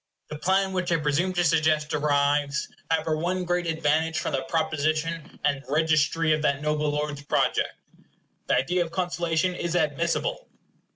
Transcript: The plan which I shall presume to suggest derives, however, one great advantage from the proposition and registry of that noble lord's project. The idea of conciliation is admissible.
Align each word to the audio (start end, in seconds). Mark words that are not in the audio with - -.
The 0.29 0.35
plan 0.39 0.73
which 0.73 0.91
I 0.91 0.95
shall 0.95 1.03
presume 1.03 1.31
to 1.33 1.43
suggest 1.43 1.89
derives, 1.91 2.69
however, 2.89 3.15
one 3.15 3.45
great 3.45 3.67
advantage 3.67 4.17
from 4.17 4.31
the 4.31 4.41
proposition 4.41 5.39
and 5.43 5.63
registry 5.69 6.33
of 6.33 6.41
that 6.41 6.59
noble 6.59 6.89
lord's 6.89 7.21
project. 7.21 7.75
The 8.47 8.55
idea 8.55 8.83
of 8.83 8.91
conciliation 8.91 9.53
is 9.53 9.75
admissible. 9.75 10.47